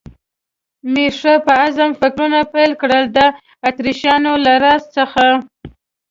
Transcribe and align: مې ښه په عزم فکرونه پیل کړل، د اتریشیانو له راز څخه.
مې 0.91 1.05
ښه 1.17 1.33
په 1.45 1.53
عزم 1.63 1.91
فکرونه 2.01 2.39
پیل 2.53 2.71
کړل، 2.81 3.03
د 3.17 3.19
اتریشیانو 3.69 4.33
له 4.45 4.53
راز 4.63 4.83
څخه. 4.97 5.25